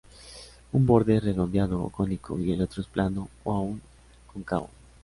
Un 0.71 0.87
borde 0.87 1.17
es 1.17 1.23
redondeado 1.23 1.79
o 1.83 1.89
cónico 1.91 2.39
y 2.39 2.51
el 2.53 2.63
otro 2.63 2.81
es 2.81 2.87
plano 2.87 3.29
o 3.43 3.53
aún 3.53 3.79
cóncavo. 4.33 4.67